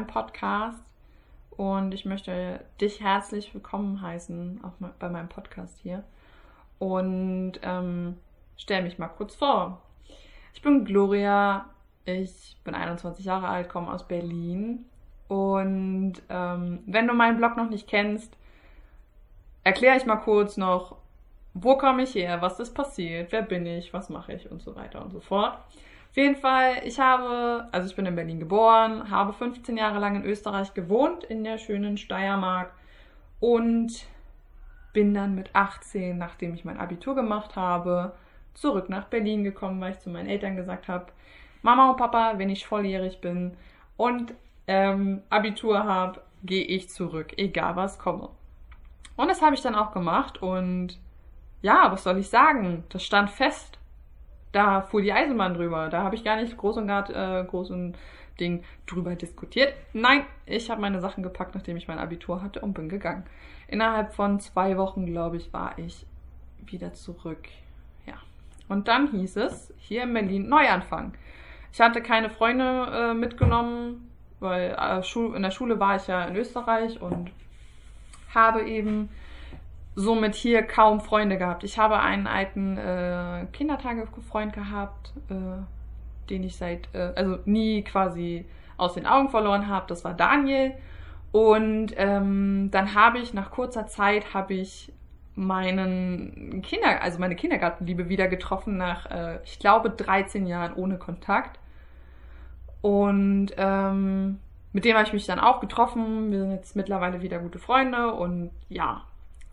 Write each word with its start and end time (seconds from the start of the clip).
Meinem 0.00 0.06
Podcast 0.06 0.82
und 1.50 1.92
ich 1.92 2.06
möchte 2.06 2.64
dich 2.80 3.02
herzlich 3.02 3.52
willkommen 3.52 4.00
heißen, 4.00 4.62
auch 4.64 4.72
bei 4.98 5.10
meinem 5.10 5.28
Podcast 5.28 5.78
hier. 5.82 6.04
Und 6.78 7.60
ähm, 7.62 8.16
stell 8.56 8.82
mich 8.82 8.98
mal 8.98 9.08
kurz 9.08 9.34
vor. 9.34 9.82
Ich 10.54 10.62
bin 10.62 10.86
Gloria, 10.86 11.66
ich 12.06 12.56
bin 12.64 12.74
21 12.74 13.26
Jahre 13.26 13.48
alt, 13.48 13.68
komme 13.68 13.92
aus 13.92 14.08
Berlin. 14.08 14.86
Und 15.28 16.14
ähm, 16.30 16.82
wenn 16.86 17.06
du 17.06 17.12
meinen 17.12 17.36
Blog 17.36 17.58
noch 17.58 17.68
nicht 17.68 17.86
kennst, 17.86 18.34
erkläre 19.64 19.98
ich 19.98 20.06
mal 20.06 20.16
kurz 20.16 20.56
noch, 20.56 20.96
wo 21.52 21.76
komme 21.76 22.04
ich 22.04 22.14
her, 22.14 22.40
was 22.40 22.58
ist 22.58 22.72
passiert, 22.72 23.32
wer 23.32 23.42
bin 23.42 23.66
ich, 23.66 23.92
was 23.92 24.08
mache 24.08 24.32
ich 24.32 24.50
und 24.50 24.62
so 24.62 24.74
weiter 24.76 25.02
und 25.02 25.10
so 25.10 25.20
fort. 25.20 25.58
Auf 26.10 26.16
jeden 26.16 26.36
Fall, 26.36 26.82
ich 26.84 26.98
habe, 26.98 27.68
also 27.70 27.88
ich 27.88 27.94
bin 27.94 28.04
in 28.04 28.16
Berlin 28.16 28.40
geboren, 28.40 29.10
habe 29.10 29.32
15 29.32 29.76
Jahre 29.76 30.00
lang 30.00 30.16
in 30.16 30.24
Österreich 30.24 30.74
gewohnt, 30.74 31.22
in 31.22 31.44
der 31.44 31.56
schönen 31.58 31.96
Steiermark 31.96 32.72
und 33.38 34.06
bin 34.92 35.14
dann 35.14 35.36
mit 35.36 35.54
18, 35.54 36.18
nachdem 36.18 36.54
ich 36.54 36.64
mein 36.64 36.80
Abitur 36.80 37.14
gemacht 37.14 37.54
habe, 37.54 38.12
zurück 38.54 38.88
nach 38.88 39.04
Berlin 39.04 39.44
gekommen, 39.44 39.80
weil 39.80 39.92
ich 39.92 40.00
zu 40.00 40.10
meinen 40.10 40.28
Eltern 40.28 40.56
gesagt 40.56 40.88
habe, 40.88 41.06
Mama 41.62 41.90
und 41.90 41.96
Papa, 41.96 42.34
wenn 42.38 42.50
ich 42.50 42.66
volljährig 42.66 43.20
bin 43.20 43.56
und 43.96 44.34
ähm, 44.66 45.22
Abitur 45.30 45.84
habe, 45.84 46.22
gehe 46.42 46.64
ich 46.64 46.88
zurück, 46.88 47.34
egal 47.36 47.76
was 47.76 48.00
komme. 48.00 48.30
Und 49.16 49.28
das 49.28 49.42
habe 49.42 49.54
ich 49.54 49.62
dann 49.62 49.74
auch 49.74 49.92
gemacht 49.92 50.42
und 50.42 50.98
ja, 51.62 51.92
was 51.92 52.02
soll 52.02 52.18
ich 52.18 52.30
sagen? 52.30 52.84
Das 52.88 53.04
stand 53.04 53.30
fest. 53.30 53.79
Da 54.52 54.82
fuhr 54.82 55.02
die 55.02 55.12
Eisenbahn 55.12 55.54
drüber. 55.54 55.88
Da 55.88 56.02
habe 56.02 56.14
ich 56.14 56.24
gar 56.24 56.36
nicht 56.36 56.56
groß 56.56 56.78
und 56.78 56.86
gar 56.86 57.08
äh, 57.10 57.44
groß 57.44 57.70
und 57.70 57.96
Ding 58.40 58.64
drüber 58.86 59.14
diskutiert. 59.14 59.74
Nein, 59.92 60.24
ich 60.46 60.70
habe 60.70 60.80
meine 60.80 61.00
Sachen 61.00 61.22
gepackt, 61.22 61.54
nachdem 61.54 61.76
ich 61.76 61.88
mein 61.88 61.98
Abitur 61.98 62.42
hatte 62.42 62.60
und 62.60 62.72
bin 62.72 62.88
gegangen. 62.88 63.24
Innerhalb 63.68 64.14
von 64.14 64.40
zwei 64.40 64.76
Wochen, 64.76 65.06
glaube 65.06 65.36
ich, 65.36 65.52
war 65.52 65.78
ich 65.78 66.06
wieder 66.64 66.92
zurück. 66.94 67.48
Ja. 68.06 68.14
Und 68.68 68.88
dann 68.88 69.10
hieß 69.10 69.36
es, 69.36 69.72
hier 69.78 70.02
in 70.02 70.12
Berlin 70.12 70.48
Neuanfang. 70.48 71.12
Ich 71.72 71.80
hatte 71.80 72.02
keine 72.02 72.30
Freunde 72.30 72.88
äh, 72.92 73.14
mitgenommen, 73.14 74.10
weil 74.40 74.76
äh, 74.76 75.36
in 75.36 75.42
der 75.42 75.50
Schule 75.50 75.78
war 75.78 75.96
ich 75.96 76.06
ja 76.08 76.24
in 76.24 76.34
Österreich 76.34 77.00
und 77.00 77.30
habe 78.34 78.62
eben 78.62 79.10
somit 79.94 80.34
hier 80.34 80.62
kaum 80.62 81.00
Freunde 81.00 81.36
gehabt. 81.36 81.64
Ich 81.64 81.78
habe 81.78 81.98
einen 82.00 82.26
alten 82.26 82.76
äh, 82.76 83.46
Kindertagefreund 83.52 84.52
gehabt, 84.52 85.12
äh, 85.28 85.34
den 86.30 86.44
ich 86.44 86.56
seit, 86.56 86.88
äh, 86.94 87.12
also 87.16 87.38
nie 87.44 87.82
quasi 87.82 88.46
aus 88.76 88.94
den 88.94 89.06
Augen 89.06 89.28
verloren 89.28 89.68
habe. 89.68 89.86
Das 89.88 90.04
war 90.04 90.14
Daniel. 90.14 90.72
Und 91.32 91.94
ähm, 91.96 92.70
dann 92.70 92.94
habe 92.94 93.18
ich 93.18 93.34
nach 93.34 93.50
kurzer 93.50 93.86
Zeit 93.86 94.34
habe 94.34 94.54
ich 94.54 94.92
meinen 95.36 96.60
Kinder, 96.62 97.02
also 97.02 97.18
meine 97.18 97.36
Kindergartenliebe 97.36 98.08
wieder 98.08 98.26
getroffen 98.28 98.76
nach, 98.76 99.06
äh, 99.10 99.38
ich 99.44 99.58
glaube, 99.58 99.90
13 99.90 100.46
Jahren 100.46 100.74
ohne 100.74 100.98
Kontakt. 100.98 101.58
Und 102.80 103.50
ähm, 103.56 104.38
mit 104.72 104.84
dem 104.84 104.96
habe 104.96 105.06
ich 105.06 105.12
mich 105.12 105.26
dann 105.26 105.38
auch 105.38 105.60
getroffen. 105.60 106.30
Wir 106.30 106.40
sind 106.40 106.52
jetzt 106.52 106.76
mittlerweile 106.76 107.22
wieder 107.22 107.38
gute 107.38 107.58
Freunde 107.58 108.12
und 108.12 108.50
ja, 108.68 109.02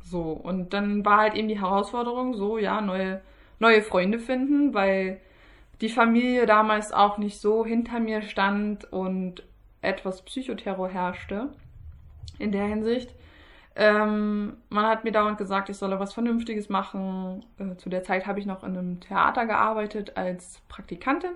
so. 0.09 0.31
Und 0.31 0.73
dann 0.73 1.05
war 1.05 1.17
halt 1.17 1.35
eben 1.35 1.47
die 1.47 1.59
Herausforderung, 1.59 2.33
so, 2.33 2.57
ja, 2.57 2.81
neue, 2.81 3.21
neue 3.59 3.81
Freunde 3.81 4.19
finden, 4.19 4.73
weil 4.73 5.19
die 5.81 5.89
Familie 5.89 6.45
damals 6.45 6.91
auch 6.91 7.17
nicht 7.17 7.39
so 7.39 7.65
hinter 7.65 7.99
mir 7.99 8.21
stand 8.21 8.91
und 8.91 9.43
etwas 9.81 10.23
Psychoterror 10.23 10.89
herrschte 10.89 11.49
in 12.39 12.51
der 12.51 12.65
Hinsicht. 12.65 13.13
Ähm, 13.75 14.57
man 14.69 14.87
hat 14.87 15.03
mir 15.03 15.11
dauernd 15.11 15.37
gesagt, 15.37 15.69
ich 15.69 15.77
solle 15.77 15.99
was 15.99 16.13
Vernünftiges 16.13 16.67
machen. 16.67 17.45
Äh, 17.59 17.75
zu 17.77 17.89
der 17.89 18.03
Zeit 18.03 18.25
habe 18.25 18.39
ich 18.39 18.47
noch 18.47 18.63
in 18.63 18.75
einem 18.75 18.99
Theater 18.99 19.45
gearbeitet 19.45 20.17
als 20.17 20.61
Praktikantin. 20.67 21.31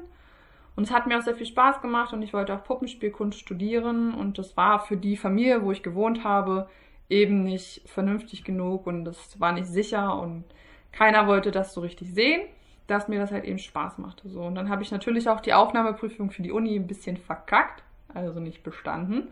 Und 0.76 0.86
es 0.86 0.92
hat 0.92 1.06
mir 1.06 1.20
auch 1.20 1.22
sehr 1.22 1.36
viel 1.36 1.46
Spaß 1.46 1.82
gemacht 1.82 2.14
und 2.14 2.24
ich 2.24 2.34
wollte 2.34 2.56
auch 2.56 2.64
Puppenspielkunst 2.64 3.38
studieren. 3.38 4.16
Und 4.16 4.40
das 4.40 4.58
war 4.58 4.80
für 4.80 4.98
die 4.98 5.18
Familie, 5.18 5.64
wo 5.64 5.72
ich 5.72 5.84
gewohnt 5.84 6.24
habe, 6.24 6.68
eben 7.10 7.44
nicht 7.44 7.88
vernünftig 7.90 8.44
genug 8.44 8.88
und 8.88 9.06
das 9.06 9.40
war 9.40 9.52
nicht 9.52 9.68
sicher 9.68 10.20
und 10.20 10.46
keiner 10.92 11.28
wollte 11.28 11.52
das 11.52 11.74
so 11.74 11.82
richtig 11.82 12.14
sehen, 12.14 12.42
dass 12.88 13.08
mir 13.08 13.20
das 13.20 13.32
halt 13.32 13.46
eben 13.46 13.60
Spaß 13.60 13.98
machte. 13.98 14.30
So. 14.30 14.42
Und 14.42 14.56
dann 14.56 14.70
habe 14.70 14.84
ich 14.84 14.92
natürlich 14.92 15.30
auch 15.30 15.40
die 15.40 15.54
Aufnahmeprüfung 15.54 16.32
für 16.32 16.42
die 16.42 16.52
Uni 16.52 16.76
ein 16.76 16.88
bisschen 16.88 17.18
verkackt, 17.18 17.84
also 18.14 18.40
nicht 18.40 18.64
bestanden. 18.64 19.30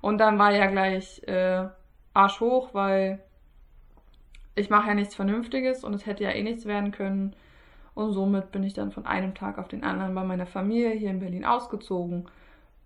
Und 0.00 0.18
dann 0.18 0.38
war 0.38 0.52
ja 0.52 0.66
gleich 0.66 1.22
äh, 1.26 1.66
Arsch 2.14 2.40
hoch, 2.40 2.72
weil 2.72 3.22
ich 4.54 4.70
mache 4.70 4.88
ja 4.88 4.94
nichts 4.94 5.14
Vernünftiges 5.14 5.84
und 5.84 5.94
es 5.94 6.06
hätte 6.06 6.24
ja 6.24 6.30
eh 6.30 6.42
nichts 6.42 6.66
werden 6.66 6.92
können. 6.92 7.34
Und 7.94 8.12
somit 8.12 8.52
bin 8.52 8.64
ich 8.64 8.74
dann 8.74 8.90
von 8.90 9.06
einem 9.06 9.34
Tag 9.34 9.58
auf 9.58 9.68
den 9.68 9.84
anderen 9.84 10.14
bei 10.14 10.24
meiner 10.24 10.46
Familie 10.46 10.90
hier 10.90 11.10
in 11.10 11.20
Berlin 11.20 11.44
ausgezogen 11.44 12.26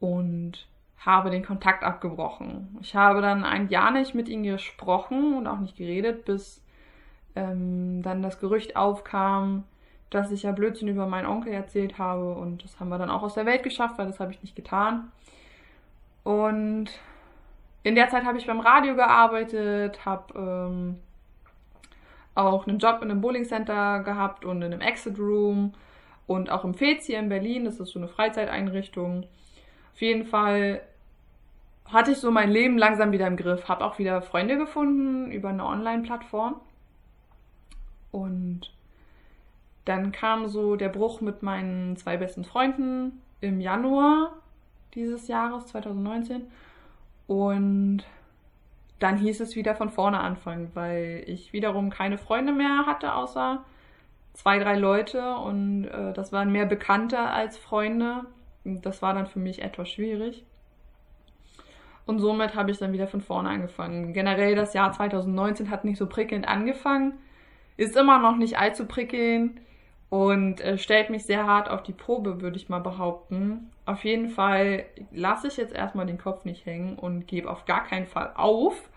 und 0.00 0.67
habe 1.00 1.31
den 1.31 1.44
Kontakt 1.44 1.84
abgebrochen. 1.84 2.76
Ich 2.81 2.94
habe 2.97 3.20
dann 3.20 3.44
ein 3.44 3.69
Jahr 3.69 3.91
nicht 3.91 4.14
mit 4.14 4.28
ihnen 4.28 4.42
gesprochen 4.42 5.34
und 5.34 5.47
auch 5.47 5.60
nicht 5.60 5.76
geredet, 5.76 6.25
bis 6.25 6.62
ähm, 7.36 8.03
dann 8.03 8.22
das 8.22 8.41
Gerücht 8.41 8.76
aufkam, 8.76 9.64
dass 10.10 10.32
ich 10.32 10.42
ja 10.42 10.53
Blödsinn 10.53 10.88
über 10.88 11.06
meinen 11.06 11.26
Onkel 11.26 11.53
erzählt 11.53 11.98
habe 11.98 12.34
und 12.34 12.64
das 12.64 12.81
haben 12.81 12.88
wir 12.88 12.98
dann 12.98 13.10
auch 13.10 13.22
aus 13.22 13.34
der 13.34 13.47
Welt 13.47 13.62
geschafft, 13.62 13.98
weil 13.98 14.06
das 14.06 14.20
habe 14.20 14.32
ich 14.32 14.42
nicht 14.42 14.56
getan. 14.56 15.12
Und 16.25 16.91
in 17.84 17.94
der 17.94 18.08
Zeit 18.08 18.25
habe 18.25 18.38
ich 18.38 18.47
beim 18.47 18.60
Radio 18.60 18.94
gearbeitet, 18.94 20.04
habe 20.04 20.34
ähm, 20.37 20.98
auch 22.34 22.66
einen 22.66 22.78
Job 22.78 23.03
in 23.03 23.10
einem 23.10 23.20
Bowling 23.20 23.44
Center 23.44 24.00
gehabt 24.00 24.44
und 24.44 24.62
in 24.62 24.72
einem 24.72 24.81
Exit 24.81 25.19
Room 25.19 25.75
und 26.26 26.50
auch 26.50 26.64
im 26.64 26.75
Fez 26.75 27.06
hier 27.06 27.19
in 27.19 27.28
Berlin, 27.28 27.64
das 27.64 27.81
ist 27.81 27.91
so 27.91 27.98
eine 27.98 28.08
Freizeiteinrichtung. 28.08 29.26
Auf 29.98 30.03
jeden 30.03 30.26
Fall 30.26 30.81
hatte 31.86 32.12
ich 32.12 32.19
so 32.19 32.31
mein 32.31 32.53
Leben 32.53 32.78
langsam 32.78 33.10
wieder 33.10 33.26
im 33.26 33.36
Griff, 33.36 33.66
habe 33.66 33.84
auch 33.84 33.98
wieder 33.98 34.22
Freunde 34.22 34.56
gefunden 34.56 35.32
über 35.32 35.48
eine 35.48 35.64
Online-Plattform. 35.66 36.60
Und 38.12 38.72
dann 39.87 40.12
kam 40.12 40.47
so 40.47 40.76
der 40.76 40.88
Bruch 40.88 41.20
mit 41.20 41.42
meinen 41.42 41.97
zwei 41.97 42.16
besten 42.16 42.44
Freunden 42.44 43.20
im 43.41 43.60
Januar 43.60 44.34
dieses 44.94 45.26
Jahres, 45.26 45.66
2019. 45.66 46.42
Und 47.26 48.04
dann 49.00 49.16
hieß 49.16 49.41
es 49.41 49.56
wieder 49.56 49.75
von 49.75 49.91
vorne 49.91 50.20
anfangen, 50.20 50.70
weil 50.75 51.25
ich 51.26 51.53
wiederum 51.53 51.91
keine 51.91 52.19
Freunde 52.19 52.53
mehr 52.53 52.87
hatte, 52.87 53.14
außer 53.14 53.64
zwei, 54.32 54.60
drei 54.60 54.76
Leute. 54.76 55.34
Und 55.38 55.87
äh, 55.87 56.12
das 56.12 56.31
waren 56.31 56.53
mehr 56.53 56.66
Bekannte 56.66 57.19
als 57.19 57.58
Freunde. 57.58 58.26
Das 58.83 59.03
war 59.03 59.15
dann 59.15 59.27
für 59.27 59.39
mich 59.39 59.62
etwas 59.62 59.89
schwierig. 59.91 60.45
Und 62.09 62.20
somit 62.20 62.55
habe 62.55 62.70
ich 62.70 62.79
dann 62.79 62.94
wieder 62.94 63.06
von 63.06 63.20
vorne 63.20 63.50
angefangen. 63.50 64.15
Generell 64.15 64.55
das 64.55 64.73
Jahr 64.73 64.93
2019 64.93 65.70
hat 65.70 65.85
nicht 65.85 65.99
so 65.99 66.06
prickelnd 66.06 66.49
angefangen, 66.49 67.12
ist 67.76 67.97
immer 67.97 68.19
noch 68.19 68.37
nicht 68.37 68.59
allzu 68.59 68.87
prickelnd 68.87 69.61
und 70.09 70.62
äh, 70.62 70.79
stellt 70.79 71.11
mich 71.11 71.25
sehr 71.25 71.47
hart 71.47 71.69
auf 71.69 71.82
die 71.82 71.93
Probe, 71.93 72.41
würde 72.41 72.56
ich 72.56 72.70
mal 72.70 72.79
behaupten. 72.79 73.70
Auf 73.85 74.05
jeden 74.05 74.31
Fall 74.31 74.87
lasse 75.12 75.49
ich 75.49 75.59
jetzt 75.59 75.75
erstmal 75.75 76.06
den 76.06 76.17
Kopf 76.17 76.47
nicht 76.47 76.64
hängen 76.64 76.97
und 76.97 77.26
gebe 77.26 77.50
auf 77.50 77.67
gar 77.67 77.85
keinen 77.85 78.06
Fall 78.06 78.32
auf, 78.37 78.88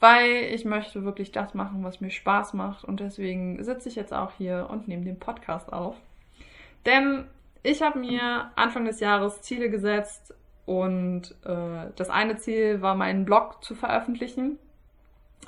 weil 0.00 0.44
ich 0.54 0.64
möchte 0.64 1.04
wirklich 1.04 1.32
das 1.32 1.52
machen, 1.52 1.84
was 1.84 2.00
mir 2.00 2.10
Spaß 2.10 2.54
macht 2.54 2.82
und 2.82 3.00
deswegen 3.00 3.62
sitze 3.62 3.90
ich 3.90 3.94
jetzt 3.94 4.14
auch 4.14 4.32
hier 4.38 4.68
und 4.70 4.88
nehme 4.88 5.04
den 5.04 5.18
Podcast 5.18 5.70
auf. 5.70 5.96
Denn 6.86 7.26
ich 7.62 7.82
habe 7.82 7.98
mir 7.98 8.50
Anfang 8.56 8.84
des 8.84 9.00
Jahres 9.00 9.42
Ziele 9.42 9.70
gesetzt 9.70 10.34
und 10.66 11.34
äh, 11.44 11.90
das 11.96 12.10
eine 12.10 12.36
Ziel 12.36 12.82
war, 12.82 12.94
meinen 12.94 13.24
Blog 13.24 13.62
zu 13.62 13.74
veröffentlichen. 13.74 14.58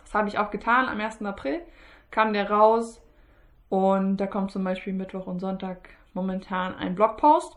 Das 0.03 0.15
habe 0.15 0.29
ich 0.29 0.39
auch 0.39 0.51
getan. 0.51 0.89
Am 0.89 1.01
1. 1.01 1.23
April 1.23 1.61
kam 2.11 2.33
der 2.33 2.51
raus 2.51 3.01
und 3.69 4.19
da 4.19 4.27
kommt 4.27 4.53
zum 4.53 4.65
Beispiel 4.65 4.93
Mittwoch 4.93 5.27
und 5.27 5.41
Sonntag 5.41 5.89
momentan 6.13 6.75
ein 6.77 6.95
Blogpost. 6.95 7.57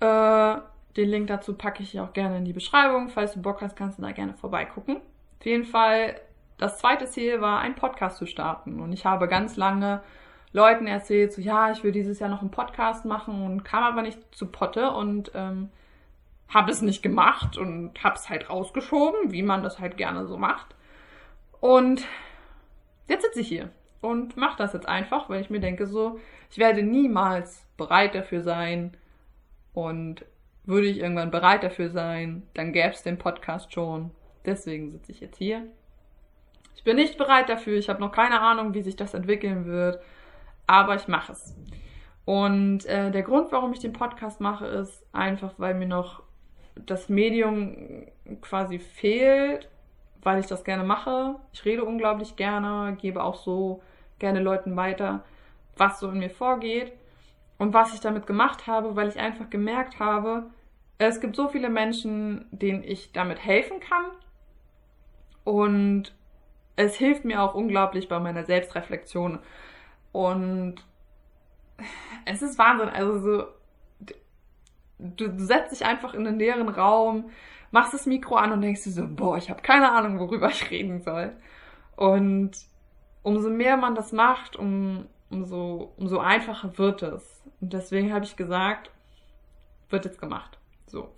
Äh, 0.00 0.56
den 0.96 1.08
Link 1.08 1.28
dazu 1.28 1.54
packe 1.54 1.82
ich 1.82 2.00
auch 2.00 2.12
gerne 2.12 2.38
in 2.38 2.44
die 2.44 2.52
Beschreibung. 2.52 3.08
Falls 3.08 3.34
du 3.34 3.42
Bock 3.42 3.60
hast, 3.62 3.76
kannst 3.76 3.98
du 3.98 4.02
da 4.02 4.12
gerne 4.12 4.34
vorbeigucken. 4.34 4.96
Auf 5.38 5.46
jeden 5.46 5.64
Fall, 5.64 6.20
das 6.58 6.78
zweite 6.78 7.06
Ziel 7.06 7.40
war, 7.40 7.60
einen 7.60 7.76
Podcast 7.76 8.16
zu 8.16 8.26
starten. 8.26 8.80
Und 8.80 8.92
ich 8.92 9.06
habe 9.06 9.28
ganz 9.28 9.56
lange 9.56 10.02
Leuten 10.52 10.86
erzählt, 10.86 11.32
so 11.32 11.40
ja, 11.40 11.70
ich 11.70 11.84
will 11.84 11.92
dieses 11.92 12.18
Jahr 12.18 12.30
noch 12.30 12.40
einen 12.40 12.50
Podcast 12.50 13.04
machen 13.04 13.44
und 13.44 13.64
kam 13.64 13.82
aber 13.82 14.02
nicht 14.02 14.18
zu 14.34 14.46
Potte 14.46 14.90
und 14.90 15.30
ähm, 15.34 15.70
habe 16.48 16.70
es 16.70 16.80
nicht 16.82 17.02
gemacht 17.02 17.58
und 17.58 18.02
habe 18.02 18.16
es 18.16 18.28
halt 18.28 18.48
rausgeschoben, 18.48 19.32
wie 19.32 19.42
man 19.42 19.62
das 19.62 19.78
halt 19.78 19.96
gerne 19.96 20.26
so 20.26 20.38
macht. 20.38 20.74
Und 21.60 22.06
jetzt 23.08 23.24
sitze 23.24 23.40
ich 23.40 23.48
hier 23.48 23.70
und 24.00 24.36
mache 24.36 24.56
das 24.56 24.72
jetzt 24.72 24.88
einfach, 24.88 25.28
weil 25.28 25.40
ich 25.40 25.50
mir 25.50 25.60
denke 25.60 25.86
so, 25.86 26.18
ich 26.50 26.58
werde 26.58 26.82
niemals 26.82 27.66
bereit 27.76 28.14
dafür 28.14 28.42
sein, 28.42 28.96
Und 29.74 30.24
würde 30.64 30.86
ich 30.86 30.98
irgendwann 30.98 31.30
bereit 31.30 31.62
dafür 31.62 31.88
sein, 31.88 32.42
dann 32.54 32.72
gäbe 32.72 32.90
es 32.90 33.02
den 33.02 33.16
Podcast 33.16 33.72
schon. 33.72 34.10
Deswegen 34.44 34.90
sitze 34.90 35.12
ich 35.12 35.20
jetzt 35.20 35.38
hier. 35.38 35.66
Ich 36.74 36.84
bin 36.84 36.96
nicht 36.96 37.16
bereit 37.16 37.48
dafür. 37.48 37.78
Ich 37.78 37.88
habe 37.88 38.00
noch 38.00 38.12
keine 38.12 38.40
Ahnung, 38.40 38.74
wie 38.74 38.82
sich 38.82 38.96
das 38.96 39.14
entwickeln 39.14 39.66
wird. 39.66 40.00
Aber 40.68 40.94
ich 40.94 41.08
mache 41.08 41.32
es. 41.32 41.56
Und 42.24 42.84
äh, 42.84 43.10
der 43.10 43.22
Grund, 43.22 43.50
warum 43.50 43.72
ich 43.72 43.80
den 43.80 43.94
Podcast 43.94 44.40
mache, 44.40 44.66
ist 44.66 45.04
einfach, 45.12 45.54
weil 45.56 45.74
mir 45.74 45.88
noch 45.88 46.22
das 46.76 47.08
Medium 47.08 48.06
quasi 48.42 48.78
fehlt, 48.78 49.68
weil 50.22 50.38
ich 50.38 50.46
das 50.46 50.62
gerne 50.62 50.84
mache. 50.84 51.36
Ich 51.52 51.64
rede 51.64 51.84
unglaublich 51.84 52.36
gerne, 52.36 52.96
gebe 53.00 53.24
auch 53.24 53.36
so 53.36 53.82
gerne 54.18 54.40
Leuten 54.40 54.76
weiter, 54.76 55.24
was 55.76 56.00
so 56.00 56.10
in 56.10 56.18
mir 56.18 56.30
vorgeht 56.30 56.92
und 57.56 57.72
was 57.72 57.94
ich 57.94 58.00
damit 58.00 58.26
gemacht 58.26 58.66
habe, 58.66 58.94
weil 58.94 59.08
ich 59.08 59.18
einfach 59.18 59.48
gemerkt 59.48 59.98
habe, 59.98 60.50
es 60.98 61.20
gibt 61.20 61.36
so 61.36 61.48
viele 61.48 61.70
Menschen, 61.70 62.46
denen 62.50 62.82
ich 62.82 63.12
damit 63.12 63.44
helfen 63.44 63.80
kann 63.80 64.04
und 65.44 66.12
es 66.76 66.96
hilft 66.96 67.24
mir 67.24 67.42
auch 67.42 67.54
unglaublich 67.54 68.08
bei 68.08 68.18
meiner 68.18 68.44
Selbstreflexion 68.44 69.38
und 70.12 70.76
es 72.24 72.42
ist 72.42 72.58
Wahnsinn, 72.58 72.88
also 72.88 73.18
so 73.20 73.46
du, 74.98 75.28
du 75.28 75.44
setzt 75.44 75.72
dich 75.72 75.86
einfach 75.86 76.14
in 76.14 76.26
einen 76.26 76.38
leeren 76.38 76.68
Raum, 76.68 77.30
machst 77.70 77.94
das 77.94 78.06
Mikro 78.06 78.36
an 78.36 78.52
und 78.52 78.62
denkst 78.62 78.84
dir 78.84 78.90
so, 78.90 79.06
boah, 79.06 79.36
ich 79.36 79.50
habe 79.50 79.62
keine 79.62 79.92
Ahnung, 79.92 80.18
worüber 80.18 80.48
ich 80.48 80.70
reden 80.70 81.00
soll. 81.00 81.36
Und 81.96 82.52
umso 83.22 83.50
mehr 83.50 83.76
man 83.76 83.94
das 83.94 84.12
macht, 84.12 84.56
um, 84.56 85.06
umso, 85.30 85.92
umso 85.96 86.18
einfacher 86.18 86.78
wird 86.78 87.02
es. 87.02 87.42
Und 87.60 87.72
deswegen 87.72 88.12
habe 88.12 88.24
ich 88.24 88.36
gesagt, 88.36 88.90
wird 89.90 90.04
jetzt 90.04 90.20
gemacht. 90.20 90.58
So. 90.86 91.14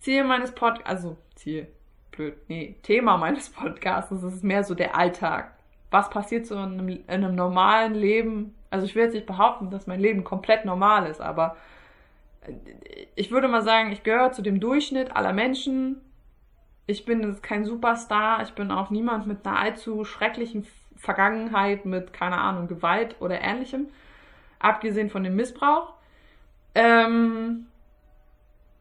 Ziel 0.00 0.24
meines 0.24 0.52
Podcasts, 0.52 0.88
also 0.88 1.16
Ziel, 1.34 1.68
blöd, 2.10 2.36
nee, 2.48 2.76
Thema 2.82 3.16
meines 3.16 3.50
Podcasts 3.50 4.12
ist 4.12 4.44
mehr 4.44 4.64
so 4.64 4.74
der 4.74 4.96
Alltag. 4.96 5.57
Was 5.90 6.10
passiert 6.10 6.46
so 6.46 6.54
in 6.54 6.60
einem, 6.60 6.88
in 6.88 7.02
einem 7.08 7.34
normalen 7.34 7.94
Leben? 7.94 8.54
Also 8.70 8.86
ich 8.86 8.94
will 8.94 9.04
jetzt 9.04 9.14
nicht 9.14 9.26
behaupten, 9.26 9.70
dass 9.70 9.86
mein 9.86 10.00
Leben 10.00 10.24
komplett 10.24 10.64
normal 10.64 11.06
ist, 11.06 11.20
aber 11.20 11.56
ich 13.14 13.30
würde 13.30 13.48
mal 13.48 13.62
sagen, 13.62 13.92
ich 13.92 14.02
gehöre 14.02 14.32
zu 14.32 14.42
dem 14.42 14.60
Durchschnitt 14.60 15.14
aller 15.14 15.32
Menschen. 15.32 16.00
Ich 16.86 17.04
bin 17.04 17.40
kein 17.42 17.64
Superstar. 17.64 18.42
Ich 18.42 18.52
bin 18.54 18.70
auch 18.70 18.90
niemand 18.90 19.26
mit 19.26 19.46
einer 19.46 19.58
allzu 19.58 20.04
schrecklichen 20.04 20.66
Vergangenheit 20.96 21.84
mit, 21.84 22.12
keine 22.12 22.38
Ahnung, 22.38 22.68
Gewalt 22.68 23.16
oder 23.20 23.40
ähnlichem. 23.40 23.88
Abgesehen 24.58 25.10
von 25.10 25.24
dem 25.24 25.36
Missbrauch. 25.36 25.94
Ähm, 26.74 27.66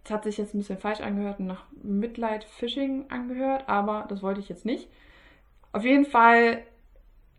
das 0.03 0.13
hat 0.13 0.23
sich 0.23 0.37
jetzt 0.37 0.53
ein 0.53 0.59
bisschen 0.59 0.77
falsch 0.77 1.01
angehört 1.01 1.39
und 1.39 1.47
nach 1.47 1.65
Mitleid 1.83 2.45
Fishing 2.45 3.05
angehört, 3.09 3.65
aber 3.67 4.05
das 4.07 4.23
wollte 4.23 4.39
ich 4.39 4.49
jetzt 4.49 4.65
nicht. 4.65 4.87
Auf 5.73 5.83
jeden 5.83 6.05
Fall, 6.05 6.63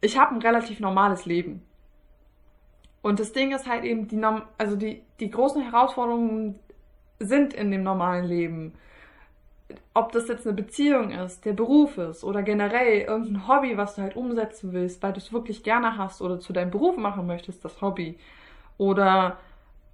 ich 0.01 0.19
habe 0.19 0.35
ein 0.35 0.43
relativ 0.43 0.81
normales 0.81 1.27
Leben. 1.27 1.63
Und 3.03 3.21
das 3.21 3.33
Ding 3.33 3.53
ist 3.53 3.67
halt 3.67 3.85
eben, 3.85 4.09
die, 4.09 4.21
also 4.59 4.77
die, 4.77 5.03
die 5.21 5.31
großen 5.31 5.63
Herausforderungen 5.63 6.59
sind 7.21 7.55
in 7.55 7.71
dem 7.71 7.83
normalen 7.83 8.25
Leben. 8.25 8.75
Ob 9.95 10.13
das 10.13 10.29
jetzt 10.29 10.47
eine 10.47 10.57
Beziehung 10.57 11.11
ist, 11.11 11.45
der 11.45 11.53
Beruf 11.53 11.99
ist 11.99 12.25
oder 12.25 12.43
generell 12.43 13.03
irgendein 13.03 13.49
Hobby, 13.49 13.77
was 13.77 13.97
du 13.97 14.03
halt 14.03 14.17
umsetzen 14.17 14.73
willst, 14.73 15.03
weil 15.03 15.13
du 15.13 15.19
es 15.19 15.33
wirklich 15.33 15.63
gerne 15.63 15.99
hast 15.99 16.23
oder 16.23 16.41
zu 16.41 16.53
deinem 16.53 16.71
Beruf 16.71 16.97
machen 16.97 17.27
möchtest, 17.27 17.65
das 17.65 17.81
Hobby. 17.83 18.19
Oder 18.79 19.39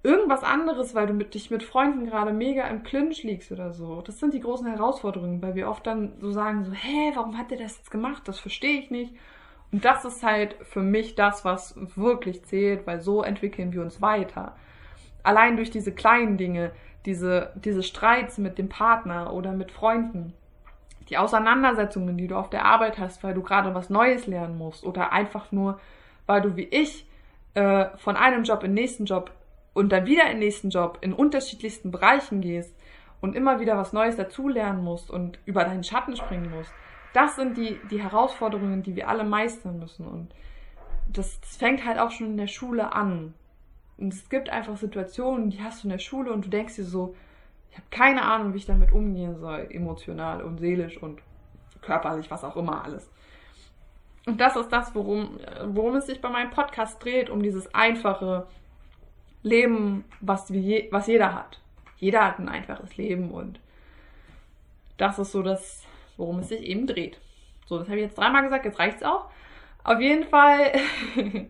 irgendwas 0.03 0.43
anderes, 0.43 0.93
weil 0.93 1.07
du 1.07 1.13
mit, 1.13 1.33
dich 1.33 1.49
mit 1.49 1.63
Freunden 1.63 2.05
gerade 2.05 2.31
mega 2.31 2.67
im 2.67 2.83
Clinch 2.83 3.23
liegst 3.23 3.51
oder 3.51 3.73
so. 3.73 4.01
Das 4.01 4.19
sind 4.19 4.33
die 4.33 4.39
großen 4.39 4.67
Herausforderungen, 4.67 5.41
weil 5.41 5.55
wir 5.55 5.67
oft 5.67 5.85
dann 5.87 6.13
so 6.19 6.31
sagen 6.31 6.63
so, 6.63 6.71
hä, 6.71 7.11
warum 7.15 7.37
hat 7.37 7.49
der 7.51 7.57
das 7.57 7.77
jetzt 7.77 7.91
gemacht? 7.91 8.27
Das 8.27 8.39
verstehe 8.39 8.79
ich 8.79 8.91
nicht. 8.91 9.13
Und 9.71 9.83
das 9.83 10.05
ist 10.05 10.23
halt 10.23 10.55
für 10.61 10.81
mich 10.81 11.15
das, 11.15 11.43
was 11.43 11.75
wirklich 11.95 12.43
zählt, 12.45 12.87
weil 12.87 13.01
so 13.01 13.23
entwickeln 13.23 13.73
wir 13.73 13.81
uns 13.81 14.01
weiter. 14.01 14.55
Allein 15.23 15.57
durch 15.57 15.71
diese 15.71 15.91
kleinen 15.91 16.37
Dinge, 16.37 16.71
diese, 17.05 17.51
diese 17.55 17.83
Streits 17.83 18.37
mit 18.37 18.57
dem 18.57 18.69
Partner 18.69 19.33
oder 19.33 19.51
mit 19.51 19.71
Freunden, 19.71 20.33
die 21.09 21.17
Auseinandersetzungen, 21.17 22.17
die 22.17 22.27
du 22.27 22.35
auf 22.35 22.49
der 22.49 22.65
Arbeit 22.65 22.97
hast, 22.97 23.23
weil 23.23 23.33
du 23.33 23.41
gerade 23.41 23.75
was 23.75 23.89
Neues 23.89 24.27
lernen 24.27 24.57
musst 24.57 24.83
oder 24.83 25.11
einfach 25.11 25.51
nur, 25.51 25.79
weil 26.25 26.41
du 26.41 26.55
wie 26.55 26.63
ich 26.63 27.07
äh, 27.53 27.85
von 27.97 28.15
einem 28.15 28.43
Job 28.43 28.63
in 28.63 28.71
den 28.71 28.75
nächsten 28.75 29.05
Job 29.05 29.31
und 29.73 29.91
dann 29.91 30.05
wieder 30.05 30.23
in 30.23 30.31
den 30.31 30.39
nächsten 30.39 30.69
Job 30.69 30.99
in 31.01 31.13
unterschiedlichsten 31.13 31.91
Bereichen 31.91 32.41
gehst 32.41 32.75
und 33.21 33.35
immer 33.35 33.59
wieder 33.59 33.77
was 33.77 33.93
Neues 33.93 34.15
dazulernen 34.15 34.83
musst 34.83 35.11
und 35.11 35.39
über 35.45 35.63
deinen 35.63 35.83
Schatten 35.83 36.15
springen 36.15 36.49
musst 36.49 36.73
das 37.15 37.37
sind 37.37 37.57
die, 37.57 37.79
die 37.89 38.01
Herausforderungen, 38.01 38.83
die 38.83 38.95
wir 38.95 39.07
alle 39.07 39.23
meistern 39.23 39.79
müssen. 39.79 40.05
Und 40.05 40.33
das, 41.07 41.39
das 41.39 41.55
fängt 41.55 41.85
halt 41.85 41.97
auch 41.97 42.11
schon 42.11 42.27
in 42.27 42.37
der 42.37 42.47
Schule 42.47 42.93
an. 42.93 43.33
Und 43.97 44.13
es 44.13 44.27
gibt 44.27 44.49
einfach 44.49 44.75
Situationen, 44.75 45.49
die 45.49 45.63
hast 45.63 45.83
du 45.83 45.87
in 45.87 45.91
der 45.91 45.99
Schule 45.99 46.33
und 46.33 46.45
du 46.45 46.49
denkst 46.49 46.75
dir 46.75 46.83
so, 46.83 47.15
ich 47.71 47.77
habe 47.77 47.87
keine 47.89 48.23
Ahnung, 48.23 48.53
wie 48.53 48.57
ich 48.57 48.65
damit 48.65 48.91
umgehen 48.91 49.37
soll, 49.37 49.67
emotional 49.69 50.41
und 50.41 50.59
seelisch 50.59 50.97
und 50.97 51.21
körperlich, 51.81 52.29
was 52.29 52.43
auch 52.43 52.57
immer 52.57 52.83
alles. 52.83 53.09
Und 54.25 54.41
das 54.41 54.57
ist 54.57 54.69
das, 54.69 54.93
worum, 54.95 55.39
worum 55.67 55.95
es 55.95 56.07
sich 56.07 56.19
bei 56.19 56.29
meinem 56.29 56.49
Podcast 56.49 57.03
dreht, 57.03 57.29
um 57.29 57.41
dieses 57.41 57.73
einfache 57.73 58.47
Leben, 59.43 60.03
was, 60.19 60.49
je, 60.49 60.89
was 60.91 61.07
jeder 61.07 61.33
hat. 61.33 61.61
Jeder 61.97 62.25
hat 62.25 62.39
ein 62.39 62.49
einfaches 62.49 62.97
Leben 62.97 63.31
und 63.31 63.59
das 64.97 65.19
ist 65.19 65.31
so 65.31 65.43
das, 65.43 65.85
worum 66.17 66.39
es 66.39 66.49
sich 66.49 66.61
eben 66.61 66.87
dreht. 66.87 67.19
So, 67.65 67.77
das 67.79 67.87
habe 67.87 67.97
ich 67.97 68.05
jetzt 68.05 68.17
dreimal 68.17 68.43
gesagt, 68.43 68.65
jetzt 68.65 68.79
reicht's 68.79 69.03
auch. 69.03 69.29
Auf 69.83 69.99
jeden 69.99 70.23
Fall, 70.23 70.73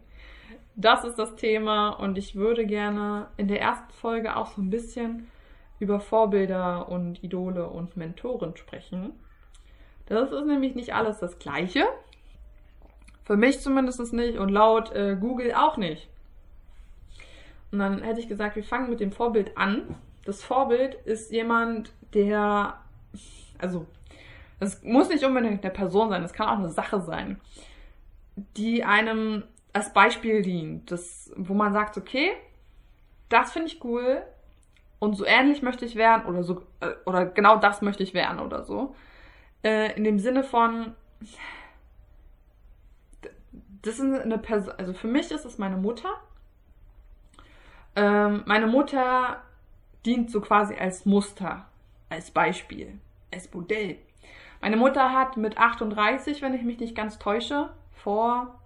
das 0.75 1.03
ist 1.03 1.17
das 1.17 1.35
Thema 1.35 1.89
und 1.89 2.17
ich 2.17 2.35
würde 2.35 2.65
gerne 2.65 3.27
in 3.37 3.47
der 3.47 3.61
ersten 3.61 3.91
Folge 3.93 4.35
auch 4.35 4.51
so 4.51 4.61
ein 4.61 4.69
bisschen 4.69 5.29
über 5.79 5.99
Vorbilder 5.99 6.89
und 6.89 7.23
Idole 7.23 7.67
und 7.67 7.97
Mentoren 7.97 8.55
sprechen. 8.55 9.13
Das 10.05 10.31
ist 10.31 10.45
nämlich 10.45 10.75
nicht 10.75 10.93
alles 10.93 11.19
das 11.19 11.39
Gleiche. 11.39 11.85
Für 13.23 13.35
mich 13.35 13.59
zumindest 13.59 14.13
nicht 14.13 14.37
und 14.37 14.49
laut 14.49 14.91
äh, 14.93 15.17
Google 15.19 15.53
auch 15.53 15.77
nicht. 15.77 16.07
Und 17.71 17.79
dann 17.79 18.03
hätte 18.03 18.19
ich 18.19 18.27
gesagt, 18.27 18.55
wir 18.55 18.63
fangen 18.63 18.89
mit 18.89 18.99
dem 18.99 19.11
Vorbild 19.11 19.57
an. 19.57 19.95
Das 20.25 20.43
Vorbild 20.43 20.95
ist 21.05 21.31
jemand, 21.31 21.91
der, 22.13 22.79
also 23.57 23.85
es 24.59 24.83
muss 24.83 25.09
nicht 25.09 25.23
unbedingt 25.23 25.63
eine 25.63 25.73
Person 25.73 26.09
sein, 26.09 26.23
es 26.23 26.33
kann 26.33 26.47
auch 26.47 26.59
eine 26.59 26.69
Sache 26.69 27.01
sein, 27.01 27.39
die 28.57 28.83
einem 28.83 29.43
als 29.73 29.93
Beispiel 29.93 30.41
dient, 30.41 30.91
das, 30.91 31.31
wo 31.35 31.53
man 31.53 31.73
sagt, 31.73 31.97
okay, 31.97 32.31
das 33.29 33.51
finde 33.51 33.67
ich 33.67 33.83
cool 33.83 34.21
und 34.99 35.15
so 35.15 35.25
ähnlich 35.25 35.61
möchte 35.61 35.85
ich 35.85 35.95
werden 35.95 36.25
oder 36.25 36.43
so 36.43 36.61
äh, 36.79 36.91
oder 37.05 37.25
genau 37.25 37.57
das 37.57 37.81
möchte 37.81 38.03
ich 38.03 38.13
werden 38.13 38.39
oder 38.39 38.63
so. 38.63 38.95
Äh, 39.63 39.95
in 39.97 40.03
dem 40.03 40.19
Sinne 40.19 40.43
von 40.43 40.95
das 43.81 43.99
ist 43.99 44.01
eine 44.01 44.37
Person, 44.37 44.73
also 44.77 44.93
für 44.93 45.07
mich 45.07 45.31
ist 45.31 45.45
es 45.45 45.57
meine 45.57 45.77
Mutter. 45.77 46.09
Ähm, 47.95 48.43
meine 48.45 48.67
Mutter 48.67 49.41
dient 50.05 50.31
so 50.31 50.41
quasi 50.41 50.75
als 50.75 51.05
Muster, 51.05 51.67
als 52.09 52.31
Beispiel, 52.31 52.99
als 53.31 53.53
Modell. 53.53 53.97
Meine 54.65 54.77
Mutter 54.77 55.13
hat 55.13 55.37
mit 55.37 55.59
38, 55.59 56.41
wenn 56.41 56.55
ich 56.55 56.63
mich 56.63 56.79
nicht 56.79 56.95
ganz 56.95 57.19
täusche, 57.19 57.69
vor, 57.91 58.59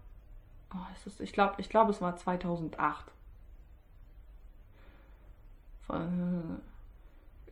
oh, 0.73 0.77
ist, 1.05 1.19
ich 1.19 1.33
glaube, 1.33 1.55
ich 1.57 1.67
glaube, 1.67 1.91
es 1.91 2.01
war 2.01 2.15
2008. 2.15 3.11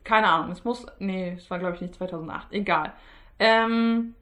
Keine 0.05 0.29
Ahnung, 0.29 0.51
es 0.51 0.63
muss, 0.63 0.85
nee, 0.99 1.33
es 1.33 1.51
war 1.51 1.59
glaube 1.59 1.75
ich 1.75 1.81
nicht 1.81 1.95
2008, 1.95 2.53
egal. 2.53 2.93
Ähm, 3.37 4.15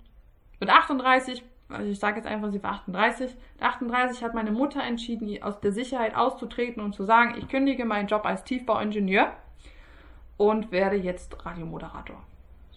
mit 0.60 0.72
38, 0.72 1.44
also 1.70 1.88
ich 1.88 2.00
sage 2.00 2.18
jetzt 2.18 2.26
einfach, 2.26 2.52
sie 2.52 2.64
war 2.64 2.72
38. 2.72 3.36
Mit 3.54 3.64
38 3.64 4.24
hat 4.24 4.34
meine 4.34 4.52
Mutter 4.52 4.82
entschieden, 4.82 5.44
aus 5.44 5.60
der 5.60 5.72
Sicherheit 5.72 6.16
auszutreten 6.16 6.82
und 6.82 6.96
zu 6.96 7.04
sagen, 7.04 7.36
ich 7.38 7.48
kündige 7.48 7.86
meinen 7.86 8.08
Job 8.08 8.26
als 8.26 8.44
Tiefbauingenieur 8.44 9.34
und 10.38 10.72
werde 10.72 10.96
jetzt 10.96 11.46
Radiomoderator. 11.46 12.24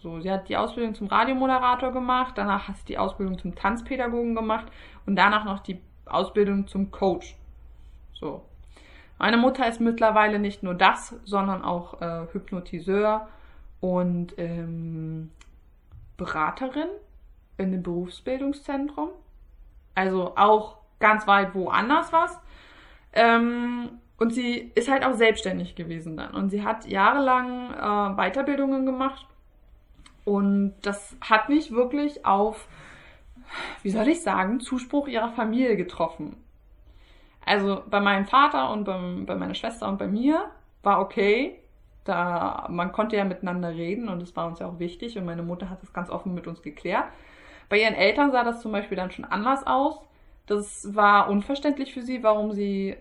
So, 0.01 0.19
sie 0.19 0.31
hat 0.31 0.49
die 0.49 0.57
Ausbildung 0.57 0.95
zum 0.95 1.07
Radiomoderator 1.07 1.91
gemacht, 1.91 2.37
danach 2.37 2.67
hat 2.67 2.77
sie 2.77 2.85
die 2.85 2.97
Ausbildung 2.97 3.37
zum 3.37 3.55
Tanzpädagogen 3.55 4.35
gemacht 4.35 4.67
und 5.05 5.15
danach 5.15 5.45
noch 5.45 5.59
die 5.59 5.81
Ausbildung 6.05 6.67
zum 6.67 6.91
Coach. 6.91 7.35
So. 8.13 8.45
Meine 9.17 9.37
Mutter 9.37 9.67
ist 9.67 9.81
mittlerweile 9.81 10.39
nicht 10.39 10.63
nur 10.63 10.73
das, 10.73 11.15
sondern 11.25 11.61
auch 11.63 12.01
äh, 12.01 12.27
Hypnotiseur 12.31 13.27
und 13.81 14.33
ähm, 14.37 15.31
Beraterin 16.15 16.87
in 17.57 17.73
einem 17.73 17.83
Berufsbildungszentrum. 17.83 19.09
Also 19.95 20.37
auch 20.37 20.77
ganz 20.99 21.27
weit 21.27 21.53
woanders 21.53 22.13
was. 22.13 22.39
Ähm, 23.11 23.89
Und 24.17 24.33
sie 24.33 24.71
ist 24.75 24.89
halt 24.89 25.05
auch 25.05 25.15
selbstständig 25.15 25.75
gewesen 25.75 26.17
dann. 26.17 26.33
Und 26.33 26.49
sie 26.49 26.63
hat 26.63 26.85
jahrelang 26.87 27.71
äh, 27.71 28.15
Weiterbildungen 28.15 28.85
gemacht. 28.85 29.25
Und 30.25 30.75
das 30.81 31.15
hat 31.21 31.49
nicht 31.49 31.71
wirklich 31.71 32.25
auf, 32.25 32.67
wie 33.81 33.89
soll 33.89 34.07
ich 34.07 34.21
sagen, 34.21 34.59
Zuspruch 34.59 35.07
ihrer 35.07 35.29
Familie 35.29 35.75
getroffen. 35.75 36.35
Also 37.45 37.81
bei 37.89 37.99
meinem 37.99 38.25
Vater 38.25 38.71
und 38.71 38.83
beim, 38.83 39.25
bei 39.25 39.35
meiner 39.35 39.55
Schwester 39.55 39.87
und 39.87 39.97
bei 39.97 40.07
mir 40.07 40.51
war 40.83 40.99
okay. 40.99 41.59
Da, 42.05 42.67
man 42.69 42.91
konnte 42.91 43.17
ja 43.17 43.23
miteinander 43.23 43.69
reden 43.69 44.09
und 44.09 44.21
das 44.21 44.35
war 44.35 44.47
uns 44.47 44.59
ja 44.59 44.67
auch 44.67 44.79
wichtig 44.79 45.17
und 45.17 45.25
meine 45.25 45.43
Mutter 45.43 45.69
hat 45.69 45.81
das 45.81 45.93
ganz 45.93 46.09
offen 46.09 46.33
mit 46.33 46.47
uns 46.47 46.61
geklärt. 46.61 47.05
Bei 47.67 47.79
ihren 47.79 47.93
Eltern 47.93 48.31
sah 48.31 48.43
das 48.43 48.61
zum 48.61 48.71
Beispiel 48.71 48.97
dann 48.97 49.11
schon 49.11 49.25
anders 49.25 49.65
aus. 49.67 49.99
Das 50.47 50.95
war 50.95 51.29
unverständlich 51.29 51.93
für 51.93 52.01
sie, 52.01 52.23
warum 52.23 52.51
sie 52.51 52.95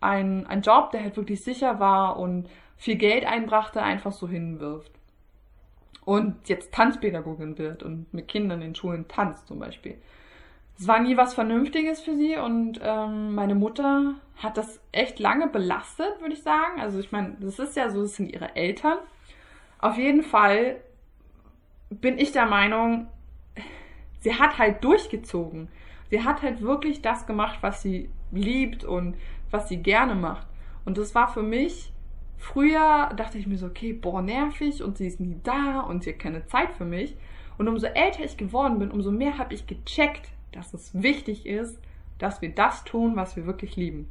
ein, 0.00 0.46
ein 0.46 0.62
Job, 0.62 0.90
der 0.92 1.02
halt 1.02 1.16
wirklich 1.16 1.42
sicher 1.44 1.80
war 1.80 2.18
und 2.18 2.48
viel 2.76 2.96
Geld 2.96 3.26
einbrachte, 3.26 3.82
einfach 3.82 4.12
so 4.12 4.28
hinwirft. 4.28 4.92
Und 6.08 6.48
jetzt 6.48 6.72
Tanzpädagogin 6.72 7.58
wird 7.58 7.82
und 7.82 8.14
mit 8.14 8.28
Kindern 8.28 8.62
in 8.62 8.74
Schulen 8.74 9.08
tanzt 9.08 9.46
zum 9.46 9.58
Beispiel. 9.58 9.98
Es 10.78 10.88
war 10.88 11.00
nie 11.00 11.18
was 11.18 11.34
Vernünftiges 11.34 12.00
für 12.00 12.16
sie 12.16 12.34
und 12.38 12.80
ähm, 12.82 13.34
meine 13.34 13.54
Mutter 13.54 14.14
hat 14.36 14.56
das 14.56 14.80
echt 14.90 15.18
lange 15.18 15.48
belastet, 15.48 16.18
würde 16.20 16.32
ich 16.32 16.42
sagen. 16.42 16.80
Also 16.80 16.98
ich 16.98 17.12
meine, 17.12 17.36
das 17.40 17.58
ist 17.58 17.76
ja 17.76 17.90
so, 17.90 18.00
das 18.00 18.16
sind 18.16 18.32
ihre 18.32 18.56
Eltern. 18.56 18.96
Auf 19.80 19.98
jeden 19.98 20.22
Fall 20.22 20.76
bin 21.90 22.16
ich 22.16 22.32
der 22.32 22.46
Meinung, 22.46 23.08
sie 24.20 24.32
hat 24.32 24.56
halt 24.56 24.82
durchgezogen. 24.82 25.68
Sie 26.08 26.24
hat 26.24 26.40
halt 26.40 26.62
wirklich 26.62 27.02
das 27.02 27.26
gemacht, 27.26 27.58
was 27.60 27.82
sie 27.82 28.08
liebt 28.32 28.82
und 28.82 29.14
was 29.50 29.68
sie 29.68 29.82
gerne 29.82 30.14
macht. 30.14 30.46
Und 30.86 30.96
das 30.96 31.14
war 31.14 31.28
für 31.28 31.42
mich, 31.42 31.92
früher 32.38 33.10
dachte 33.16 33.38
ich 33.38 33.46
mir 33.46 33.58
so, 33.58 33.66
okay, 33.66 33.92
boah, 33.92 34.22
nervig 34.22 34.82
und 34.82 34.96
sie 34.96 35.06
ist 35.06 35.20
nie 35.20 35.38
da 35.42 35.80
und 35.80 36.02
sie 36.02 36.12
hat 36.12 36.18
keine 36.18 36.46
Zeit 36.46 36.72
für 36.72 36.84
mich. 36.84 37.16
Und 37.58 37.68
umso 37.68 37.86
älter 37.86 38.24
ich 38.24 38.36
geworden 38.36 38.78
bin, 38.78 38.90
umso 38.90 39.10
mehr 39.10 39.36
habe 39.36 39.52
ich 39.52 39.66
gecheckt, 39.66 40.28
dass 40.52 40.72
es 40.72 41.02
wichtig 41.02 41.44
ist, 41.46 41.80
dass 42.18 42.40
wir 42.40 42.54
das 42.54 42.84
tun, 42.84 43.16
was 43.16 43.36
wir 43.36 43.46
wirklich 43.46 43.76
lieben. 43.76 44.08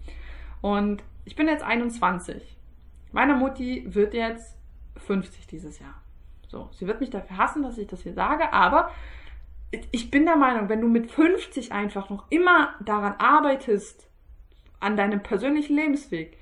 Und 0.61 1.03
ich 1.25 1.35
bin 1.35 1.47
jetzt 1.47 1.63
21. 1.63 2.57
Meine 3.11 3.35
Mutti 3.35 3.85
wird 3.87 4.13
jetzt 4.13 4.57
50 4.97 5.47
dieses 5.47 5.79
Jahr. 5.79 6.01
So, 6.47 6.69
sie 6.71 6.87
wird 6.87 6.99
mich 6.99 7.09
dafür 7.09 7.37
hassen, 7.37 7.63
dass 7.63 7.77
ich 7.77 7.87
das 7.87 8.03
hier 8.03 8.13
sage, 8.13 8.53
aber 8.53 8.91
ich 9.91 10.11
bin 10.11 10.25
der 10.25 10.37
Meinung, 10.37 10.69
wenn 10.69 10.81
du 10.81 10.87
mit 10.87 11.11
50 11.11 11.71
einfach 11.73 12.09
noch 12.09 12.25
immer 12.29 12.75
daran 12.83 13.15
arbeitest, 13.17 14.07
an 14.79 14.95
deinem 14.95 15.21
persönlichen 15.21 15.75
Lebensweg, 15.75 16.37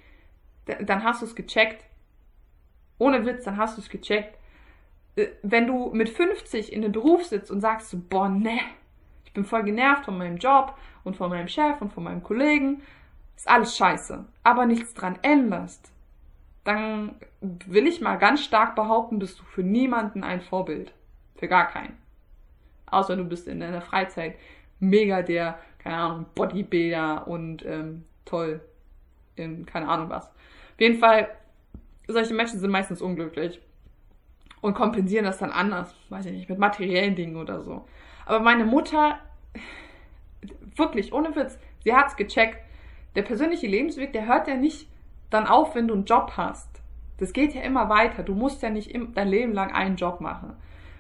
dann 0.66 1.04
hast 1.04 1.22
du 1.22 1.26
es 1.26 1.36
gecheckt. 1.36 1.84
Ohne 2.98 3.26
Witz, 3.26 3.44
dann 3.44 3.58
hast 3.58 3.78
du 3.78 3.82
es 3.82 3.90
gecheckt. 3.90 4.38
Äh, 5.16 5.28
wenn 5.44 5.68
du 5.68 5.92
mit 5.94 6.10
50 6.10 6.72
in 6.72 6.82
den 6.82 6.92
Beruf 6.92 7.26
sitzt 7.26 7.52
und 7.52 7.62
sagst 7.62 7.90
so, 7.90 8.02
boah, 8.10 8.30
ne, 8.30 8.60
ich 9.26 9.34
bin 9.34 9.46
voll 9.46 9.64
genervt 9.64 10.06
von 10.06 10.18
meinem 10.18 10.38
Job 10.38 10.78
und 11.04 11.18
von 11.18 11.30
meinem 11.30 11.48
Chef 11.48 11.82
und 11.82 11.94
von 11.94 12.04
meinem 12.04 12.24
Kollegen, 12.24 12.82
ist 13.36 13.50
alles 13.50 13.76
scheiße, 13.76 14.26
aber 14.44 14.66
nichts 14.66 14.94
dran 14.94 15.20
änderst, 15.22 15.92
dann 16.64 17.16
will 17.42 17.86
ich 17.86 18.02
mal 18.02 18.16
ganz 18.16 18.44
stark 18.44 18.76
behaupten, 18.76 19.20
bist 19.20 19.40
du 19.40 19.44
für 19.44 19.62
niemanden 19.62 20.24
ein 20.24 20.42
Vorbild. 20.42 20.94
Für 21.36 21.50
gar 21.50 21.68
keinen. 21.68 21.98
Außer 22.86 23.18
du 23.18 23.26
bist 23.26 23.48
in 23.48 23.60
deiner 23.60 23.82
Freizeit 23.82 24.36
mega 24.80 25.22
der, 25.22 25.60
keine 25.80 25.98
Ahnung, 25.98 26.26
Bodybuilder 26.34 27.28
und 27.28 27.66
ähm, 27.66 28.06
toll 28.24 28.62
in 29.36 29.66
keine 29.66 29.90
Ahnung 29.90 30.10
was. 30.10 30.32
Auf 30.76 30.82
jeden 30.82 31.00
Fall, 31.00 31.30
solche 32.08 32.34
Menschen 32.34 32.60
sind 32.60 32.72
meistens 32.72 33.02
unglücklich 33.02 33.62
und 34.62 34.74
kompensieren 34.74 35.26
das 35.26 35.40
dann 35.40 35.52
anders, 35.52 35.96
weiß 36.10 36.26
ich 36.28 36.34
nicht, 36.34 36.50
mit 36.50 36.60
materiellen 36.60 37.16
Dingen 37.16 37.38
oder 37.38 37.62
so. 37.62 37.86
Aber 38.26 38.40
meine 38.40 38.66
Mutter, 38.66 39.20
wirklich, 40.76 41.14
ohne 41.14 41.36
Witz, 41.36 41.58
sie 41.84 41.94
hat's 41.94 42.16
gecheckt. 42.16 42.60
Der 43.16 43.22
persönliche 43.22 43.68
Lebensweg, 43.68 44.12
der 44.14 44.28
hört 44.28 44.48
ja 44.48 44.56
nicht 44.56 44.90
dann 45.30 45.48
auf, 45.48 45.76
wenn 45.76 45.88
du 45.88 45.94
einen 45.94 46.06
Job 46.06 46.34
hast. 46.36 46.70
Das 47.18 47.32
geht 47.32 47.54
ja 47.54 47.62
immer 47.62 47.88
weiter. 47.90 48.24
Du 48.24 48.36
musst 48.36 48.62
ja 48.62 48.70
nicht 48.70 48.94
dein 49.14 49.28
Leben 49.30 49.54
lang 49.54 49.74
einen 49.74 49.96
Job 49.96 50.20
machen. 50.20 50.54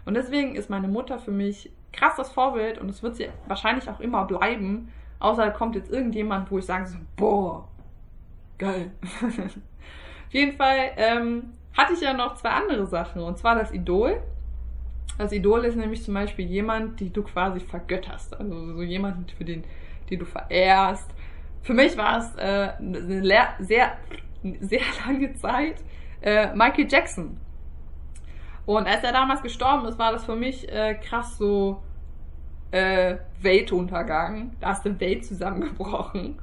Und 0.05 0.13
deswegen 0.13 0.55
ist 0.55 0.69
meine 0.69 0.87
Mutter 0.87 1.19
für 1.19 1.31
mich 1.31 1.71
krass 1.91 2.15
das 2.15 2.31
Vorbild 2.31 2.77
und 2.77 2.89
es 2.89 3.03
wird 3.03 3.15
sie 3.15 3.29
wahrscheinlich 3.47 3.89
auch 3.89 3.99
immer 3.99 4.25
bleiben, 4.25 4.89
Außer 5.19 5.45
da 5.45 5.49
kommt 5.51 5.75
jetzt 5.75 5.91
irgendjemand, 5.91 6.51
wo 6.51 6.57
ich 6.57 6.65
sage 6.65 6.87
so, 6.87 6.97
boah, 7.15 7.67
geil. 8.57 8.91
Auf 9.21 10.33
jeden 10.33 10.57
Fall 10.57 10.91
ähm, 10.97 11.53
hatte 11.75 11.93
ich 11.93 12.01
ja 12.01 12.13
noch 12.13 12.35
zwei 12.35 12.49
andere 12.49 12.85
Sachen. 12.85 13.21
Und 13.21 13.37
zwar 13.37 13.55
das 13.55 13.71
Idol. 13.71 14.21
Das 15.17 15.31
Idol 15.31 15.63
ist 15.65 15.75
nämlich 15.75 16.03
zum 16.03 16.13
Beispiel 16.13 16.45
jemand, 16.45 16.99
die 16.99 17.11
du 17.11 17.23
quasi 17.23 17.59
vergötterst. 17.59 18.37
Also 18.37 18.73
so 18.73 18.81
jemand, 18.81 19.31
für 19.31 19.45
den, 19.45 19.63
den 20.09 20.19
du 20.19 20.25
verehrst. 20.25 21.09
Für 21.61 21.73
mich 21.73 21.97
war 21.97 22.17
es 22.17 22.35
äh, 22.35 22.73
eine 22.77 23.23
sehr, 23.63 23.97
sehr 24.59 24.81
lange 25.07 25.33
Zeit 25.35 25.83
äh, 26.21 26.53
Michael 26.53 26.87
Jackson. 26.89 27.37
Und 28.65 28.87
als 28.87 29.03
er 29.03 29.11
damals 29.11 29.41
gestorben 29.41 29.85
ist, 29.85 29.99
war 29.99 30.11
das 30.11 30.25
für 30.25 30.35
mich 30.35 30.67
äh, 30.71 30.95
krass 30.95 31.37
so, 31.37 31.83
äh, 32.71 33.17
Weltuntergang. 33.41 34.55
Da 34.59 34.73
ist 34.73 34.83
die 34.83 34.99
Welt 34.99 35.25
zusammengebrochen. 35.25 36.39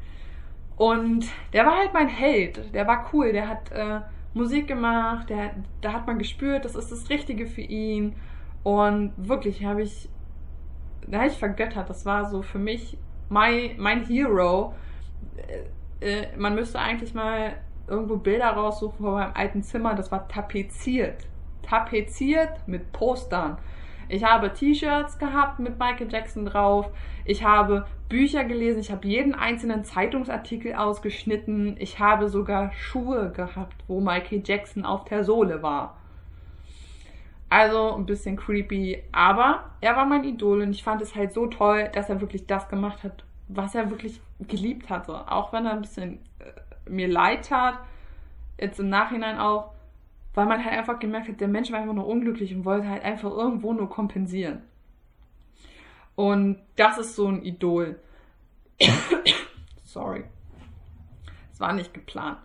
Und 0.76 1.26
der 1.52 1.66
war 1.66 1.76
halt 1.76 1.92
mein 1.92 2.08
Held. 2.08 2.74
Der 2.74 2.86
war 2.86 3.10
cool. 3.12 3.32
Der 3.32 3.48
hat 3.48 3.70
äh, 3.72 4.00
Musik 4.34 4.66
gemacht. 4.66 5.30
Der, 5.30 5.54
da 5.80 5.92
hat 5.92 6.06
man 6.06 6.18
gespürt, 6.18 6.64
das 6.64 6.74
ist 6.74 6.90
das 6.90 7.10
Richtige 7.10 7.46
für 7.46 7.60
ihn. 7.60 8.14
Und 8.62 9.12
wirklich 9.16 9.64
habe 9.64 9.82
ich, 9.82 10.08
da 11.06 11.18
habe 11.18 11.28
ich 11.28 11.38
vergöttert. 11.38 11.90
Das 11.90 12.06
war 12.06 12.24
so 12.28 12.42
für 12.42 12.58
mich 12.58 12.96
my, 13.28 13.74
mein 13.78 14.04
Hero. 14.06 14.74
Äh, 16.00 16.22
äh, 16.22 16.36
man 16.36 16.54
müsste 16.54 16.78
eigentlich 16.78 17.14
mal 17.14 17.54
irgendwo 17.88 18.16
Bilder 18.16 18.50
raussuchen 18.50 19.04
von 19.04 19.14
meinem 19.14 19.34
alten 19.34 19.62
Zimmer. 19.62 19.94
Das 19.94 20.10
war 20.10 20.28
tapeziert. 20.28 21.26
Tapeziert 21.62 22.66
mit 22.66 22.92
Postern. 22.92 23.58
Ich 24.08 24.24
habe 24.24 24.52
T-Shirts 24.52 25.18
gehabt 25.18 25.58
mit 25.58 25.78
Michael 25.78 26.10
Jackson 26.10 26.46
drauf. 26.46 26.90
Ich 27.24 27.44
habe 27.44 27.86
Bücher 28.08 28.44
gelesen. 28.44 28.80
Ich 28.80 28.90
habe 28.90 29.06
jeden 29.06 29.34
einzelnen 29.34 29.84
Zeitungsartikel 29.84 30.74
ausgeschnitten. 30.74 31.76
Ich 31.78 31.98
habe 31.98 32.28
sogar 32.28 32.72
Schuhe 32.72 33.30
gehabt, 33.30 33.76
wo 33.88 34.00
Michael 34.00 34.42
Jackson 34.44 34.84
auf 34.84 35.04
der 35.04 35.24
Sohle 35.24 35.62
war. 35.62 35.96
Also 37.52 37.94
ein 37.94 38.06
bisschen 38.06 38.38
creepy, 38.38 39.02
aber 39.12 39.64
er 39.82 39.94
war 39.94 40.06
mein 40.06 40.24
Idol 40.24 40.62
und 40.62 40.70
ich 40.70 40.82
fand 40.82 41.02
es 41.02 41.14
halt 41.14 41.34
so 41.34 41.48
toll, 41.48 41.90
dass 41.92 42.08
er 42.08 42.22
wirklich 42.22 42.46
das 42.46 42.66
gemacht 42.70 43.04
hat, 43.04 43.24
was 43.48 43.74
er 43.74 43.90
wirklich 43.90 44.22
geliebt 44.40 44.88
hatte. 44.88 45.30
Auch 45.30 45.52
wenn 45.52 45.66
er 45.66 45.72
ein 45.72 45.82
bisschen 45.82 46.20
äh, 46.38 46.90
mir 46.90 47.08
leid 47.08 47.50
tat, 47.50 47.78
jetzt 48.58 48.80
im 48.80 48.88
Nachhinein 48.88 49.38
auch, 49.38 49.72
weil 50.34 50.46
man 50.46 50.64
halt 50.64 50.78
einfach 50.78 50.98
gemerkt 50.98 51.28
hat, 51.28 51.40
der 51.40 51.48
Mensch 51.48 51.70
war 51.70 51.80
einfach 51.80 51.94
nur 51.94 52.06
unglücklich 52.06 52.54
und 52.54 52.64
wollte 52.64 52.88
halt 52.88 53.04
einfach 53.04 53.30
irgendwo 53.30 53.72
nur 53.72 53.88
kompensieren. 53.88 54.62
Und 56.14 56.58
das 56.76 56.98
ist 56.98 57.16
so 57.16 57.26
ein 57.26 57.42
Idol. 57.42 58.00
Sorry. 59.84 60.24
Das 61.50 61.60
war 61.60 61.72
nicht 61.72 61.94
geplant. 61.94 62.38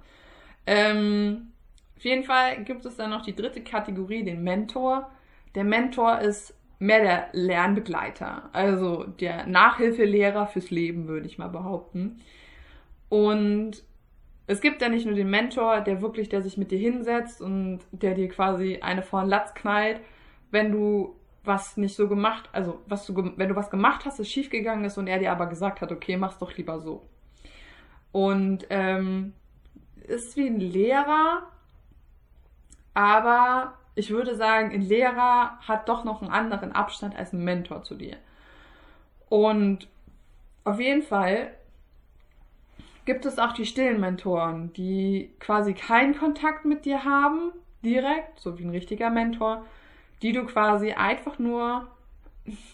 Ähm, 0.65 1.53
auf 1.96 2.03
jeden 2.03 2.24
Fall 2.24 2.63
gibt 2.63 2.86
es 2.86 2.98
dann 2.98 3.10
noch 3.10 3.24
die 3.24 3.36
dritte 3.36 3.63
Kategorie, 3.63 4.24
den 4.24 4.44
Mentor. 4.44 5.10
Der 5.56 5.63
Mentor 5.63 6.20
ist 6.20 6.53
mehr 6.79 7.01
der 7.01 7.29
Lernbegleiter, 7.32 8.50
also 8.53 9.03
der 9.03 9.48
Nachhilfelehrer 9.48 10.46
fürs 10.48 10.70
Leben, 10.70 11.08
würde 11.08 11.25
ich 11.25 11.38
mal 11.38 11.50
behaupten. 11.50 12.22
Und 13.10 13.84
es 14.48 14.62
gibt 14.62 14.82
ja 14.82 14.88
nicht 14.88 15.06
nur 15.06 15.13
den 15.13 15.30
Mentor, 15.30 15.82
der 15.82 16.01
wirklich, 16.01 16.30
der 16.30 16.42
sich 16.42 16.58
mit 16.58 16.72
dir 16.72 16.80
hinsetzt 16.80 17.42
und 17.42 17.80
der 17.92 18.16
dir 18.16 18.30
quasi 18.30 18.80
eine 18.82 19.04
vor 19.04 19.22
den 19.22 19.30
Latz 19.30 19.54
knallt, 19.54 20.00
wenn 20.51 20.72
du 20.72 21.16
was 21.44 21.77
nicht 21.77 21.96
so 21.96 22.08
gemacht, 22.08 22.50
also 22.54 22.80
was 22.88 23.06
du, 23.06 23.34
wenn 23.36 23.50
du 23.50 23.56
was 23.56 23.70
gemacht 23.70 24.06
hast, 24.06 24.20
es 24.20 24.30
schiefgegangen 24.30 24.86
ist 24.86 24.98
und 24.98 25.08
er 25.08 25.20
dir 25.20 25.32
aber 25.32 25.48
gesagt 25.48 25.82
hat, 25.82 25.92
okay, 25.92 26.16
mach's 26.16 26.38
doch 26.38 26.56
lieber 26.56 26.80
so. 26.80 27.06
Und 28.13 28.66
ähm, 28.70 29.34
ist 30.08 30.38
wie 30.38 30.48
ein 30.48 30.60
Lehrer, 30.60 31.44
aber 32.94 33.74
ich 33.96 34.12
würde 34.12 34.36
sagen, 34.36 34.72
ein 34.72 34.82
Lehrer 34.82 35.60
hat 35.60 35.89
doch 35.89 36.06
noch 36.06 36.22
einen 36.22 36.32
anderen 36.32 36.72
Abstand 36.72 37.18
als 37.18 37.34
ein 37.34 37.44
Mentor 37.44 37.84
zu 37.84 37.96
dir. 37.96 38.16
Und 39.27 39.88
auf 40.63 40.80
jeden 40.80 41.01
Fall 41.01 41.57
gibt 43.08 43.26
es 43.26 43.40
auch 43.40 43.54
die 43.54 43.66
stillen 43.66 44.02
Mentoren, 44.02 44.74
die 44.74 45.32
quasi 45.40 45.74
keinen 45.74 46.16
Kontakt 46.16 46.66
mit 46.66 46.84
dir 46.86 47.06
haben, 47.06 47.54
direkt, 47.84 48.40
so 48.40 48.60
wie 48.60 48.66
ein 48.66 48.70
richtiger 48.70 49.10
Mentor, 49.10 49.66
die 50.22 50.34
du 50.34 50.46
quasi 50.46 50.92
einfach 50.92 51.40
nur, 51.40 51.88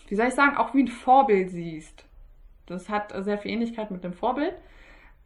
wie 0.08 0.16
soll 0.16 0.28
ich 0.28 0.34
sagen, 0.34 0.58
auch 0.58 0.74
wie 0.74 0.84
ein 0.84 0.88
Vorbild 0.88 1.52
siehst. 1.52 2.06
Das 2.66 2.90
hat 2.90 3.14
sehr 3.24 3.38
viel 3.38 3.52
Ähnlichkeit 3.52 3.92
mit 3.92 4.04
dem 4.04 4.14
Vorbild, 4.14 4.56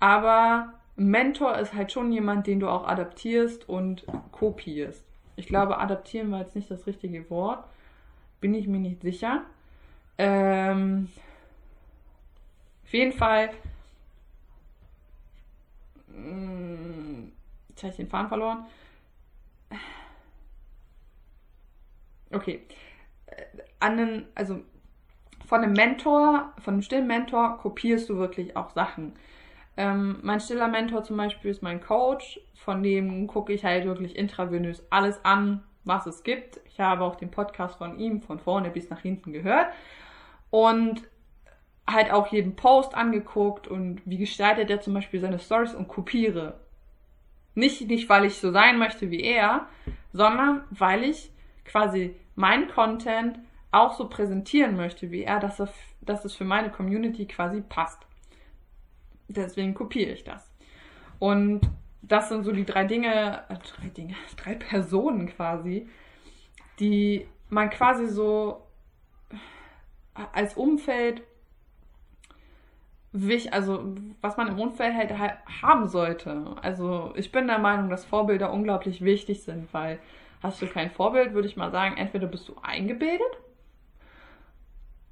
aber 0.01 0.73
Mentor 0.97 1.57
ist 1.57 1.73
halt 1.73 1.91
schon 1.93 2.11
jemand, 2.11 2.45
den 2.45 2.59
du 2.59 2.67
auch 2.67 2.85
adaptierst 2.85 3.69
und 3.69 4.05
kopierst. 4.33 5.05
Ich 5.37 5.47
glaube, 5.47 5.77
adaptieren 5.77 6.31
war 6.31 6.39
jetzt 6.39 6.55
nicht 6.55 6.69
das 6.69 6.85
richtige 6.85 7.29
Wort. 7.29 7.63
Bin 8.41 8.53
ich 8.53 8.67
mir 8.67 8.79
nicht 8.79 9.01
sicher. 9.01 9.43
Ähm, 10.17 11.07
auf 12.83 12.93
jeden 12.93 13.13
Fall. 13.13 13.51
Hm, 16.17 17.31
jetzt 17.69 17.83
habe 17.83 17.91
ich 17.91 17.97
den 17.97 18.09
Faden 18.09 18.27
verloren. 18.27 18.65
Okay. 22.31 22.61
Äh, 23.27 23.43
an 23.79 23.99
einen, 23.99 24.25
also 24.35 24.59
von 25.45 25.61
einem 25.61 25.73
Mentor, 25.73 26.53
von 26.59 26.75
einem 26.75 26.81
stillen 26.81 27.07
Mentor 27.07 27.57
kopierst 27.59 28.09
du 28.09 28.17
wirklich 28.17 28.57
auch 28.57 28.71
Sachen. 28.71 29.13
Ähm, 29.77 30.19
mein 30.23 30.39
stiller 30.39 30.67
Mentor 30.67 31.03
zum 31.03 31.17
Beispiel 31.17 31.51
ist 31.51 31.61
mein 31.61 31.81
Coach, 31.81 32.41
von 32.55 32.81
dem 32.81 33.27
gucke 33.27 33.53
ich 33.53 33.63
halt 33.63 33.85
wirklich 33.85 34.15
intravenös 34.15 34.83
alles 34.89 35.23
an, 35.23 35.63
was 35.83 36.07
es 36.07 36.23
gibt. 36.23 36.59
Ich 36.65 36.79
habe 36.79 37.03
auch 37.03 37.15
den 37.15 37.29
Podcast 37.29 37.77
von 37.77 37.99
ihm 37.99 38.21
von 38.21 38.39
vorne 38.39 38.71
bis 38.71 38.89
nach 38.89 39.01
hinten 39.01 39.31
gehört 39.31 39.67
und 40.49 41.03
halt 41.87 42.11
auch 42.11 42.27
jeden 42.27 42.55
Post 42.55 42.95
angeguckt 42.95 43.67
und 43.67 44.01
wie 44.05 44.17
gestaltet 44.17 44.69
er 44.69 44.81
zum 44.81 44.93
Beispiel 44.93 45.19
seine 45.19 45.39
Stories 45.39 45.73
und 45.73 45.87
kopiere. 45.87 46.59
Nicht, 47.55 47.87
nicht, 47.87 48.09
weil 48.09 48.25
ich 48.25 48.39
so 48.39 48.51
sein 48.51 48.77
möchte 48.77 49.09
wie 49.09 49.21
er, 49.21 49.67
sondern 50.11 50.63
weil 50.69 51.03
ich 51.03 51.31
quasi 51.65 52.15
mein 52.35 52.67
Content 52.67 53.39
auch 53.71 53.93
so 53.97 54.09
präsentieren 54.09 54.75
möchte 54.75 55.11
wie 55.11 55.23
er, 55.23 55.39
dass, 55.39 55.59
er, 55.59 55.69
dass 56.01 56.25
es 56.25 56.35
für 56.35 56.45
meine 56.45 56.69
Community 56.69 57.25
quasi 57.25 57.61
passt. 57.61 58.05
Deswegen 59.27 59.73
kopiere 59.73 60.11
ich 60.11 60.23
das. 60.23 60.51
Und 61.19 61.61
das 62.01 62.29
sind 62.29 62.43
so 62.43 62.51
die 62.51 62.65
drei 62.65 62.85
Dinge, 62.85 63.43
äh, 63.49 63.55
drei 63.75 63.87
Dinge, 63.89 64.15
drei 64.37 64.55
Personen 64.55 65.27
quasi, 65.27 65.87
die 66.79 67.27
man 67.49 67.69
quasi 67.69 68.07
so 68.07 68.63
als 70.33 70.55
Umfeld 70.55 71.21
also 73.51 73.95
was 74.21 74.37
man 74.37 74.47
im 74.47 74.59
Umfeld 74.59 74.95
halt 74.95 75.11
haben 75.61 75.87
sollte. 75.87 76.55
Also 76.61 77.13
ich 77.15 77.31
bin 77.31 77.47
der 77.47 77.59
Meinung, 77.59 77.89
dass 77.89 78.05
Vorbilder 78.05 78.51
unglaublich 78.51 79.03
wichtig 79.03 79.43
sind, 79.43 79.73
weil 79.73 79.99
hast 80.43 80.61
du 80.61 80.67
kein 80.67 80.91
Vorbild, 80.91 81.33
würde 81.33 81.47
ich 81.47 81.57
mal 81.57 81.71
sagen, 81.71 81.97
entweder 81.97 82.27
bist 82.27 82.47
du 82.47 82.55
eingebildet 82.61 83.37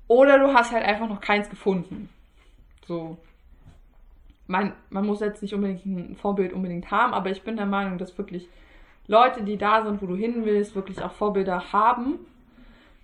oder 0.08 0.38
du 0.40 0.54
hast 0.54 0.72
halt 0.72 0.86
einfach 0.86 1.10
noch 1.10 1.22
keins 1.22 1.50
gefunden. 1.50 2.10
So. 2.88 3.18
Man, 4.48 4.74
man 4.90 5.06
muss 5.06 5.22
jetzt 5.22 5.42
nicht 5.42 5.56
unbedingt 5.56 5.86
ein 5.86 6.16
Vorbild 6.16 6.54
unbedingt 6.54 6.92
haben, 6.92 7.14
aber 7.14 7.32
ich 7.32 7.42
bin 7.42 7.56
der 7.58 7.66
Meinung, 7.66 7.98
dass 7.98 8.16
wirklich 8.18 8.48
Leute, 9.08 9.44
die 9.44 9.58
da 9.58 9.84
sind, 9.84 10.02
wo 10.02 10.06
du 10.06 10.16
hin 10.16 10.46
willst, 10.46 10.76
wirklich 10.76 11.02
auch 11.02 11.12
Vorbilder 11.12 11.74
haben. 11.74 12.20